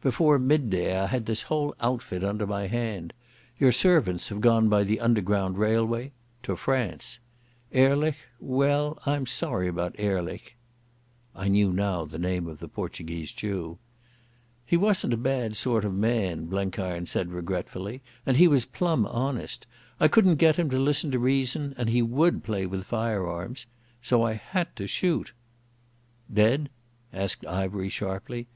[0.00, 3.12] Before midday I had this whole outfit under my hand.
[3.58, 7.18] Your servants have gone by the Underground Railway—to France.
[7.74, 10.54] Ehrlich—well, I'm sorry about Ehrlich."
[11.34, 13.78] I knew now the name of the Portuguese Jew.
[14.64, 19.66] "He wasn't a bad sort of man," Blenkiron said regretfully, "and he was plumb honest.
[19.98, 23.66] I couldn't get him to listen to reason, and he would play with firearms.
[24.00, 25.32] So I had to shoot."
[26.32, 26.70] "Dead?"
[27.12, 28.46] asked Ivery sharply.